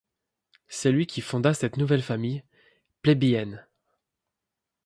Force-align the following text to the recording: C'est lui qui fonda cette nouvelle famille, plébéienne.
C'est 0.67 0.91
lui 0.91 1.05
qui 1.05 1.21
fonda 1.21 1.53
cette 1.53 1.77
nouvelle 1.77 2.01
famille, 2.01 2.43
plébéienne. 3.03 3.67